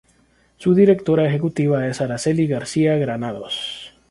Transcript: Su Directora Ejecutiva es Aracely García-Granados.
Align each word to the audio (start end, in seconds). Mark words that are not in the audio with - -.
Su 0.57 0.73
Directora 0.73 1.27
Ejecutiva 1.27 1.85
es 1.87 2.01
Aracely 2.01 2.47
García-Granados. 2.47 3.93